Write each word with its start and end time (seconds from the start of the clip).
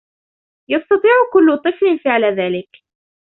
يستطيع 0.69 1.11
كل 1.33 1.57
طفل 1.57 1.99
فعل 2.03 2.23
ذلك. 2.39 2.83